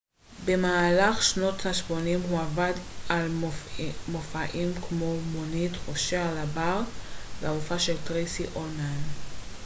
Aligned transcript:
במהלך 0.45 1.23
שנות 1.23 1.65
השמונים 1.65 2.19
הוא 2.29 2.39
עבד 2.39 2.73
על 3.09 3.27
מופעים 4.09 4.73
כמו 4.89 5.19
מונית 5.21 5.71
חופשי 5.85 6.15
על 6.15 6.37
הבר 6.37 6.81
והמופע 7.41 7.79
של 7.79 7.95
טרייסי 8.07 8.43
אולמן 8.55 9.01